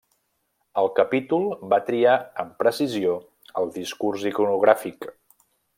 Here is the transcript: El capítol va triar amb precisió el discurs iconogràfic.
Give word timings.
El 0.81 0.87
capítol 0.99 1.45
va 1.73 1.79
triar 1.89 2.15
amb 2.45 2.57
precisió 2.63 3.13
el 3.63 3.73
discurs 3.79 4.27
iconogràfic. 4.35 5.11